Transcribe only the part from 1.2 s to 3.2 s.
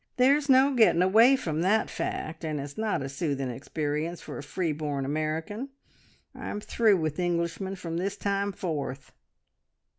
from that fact, and it's not a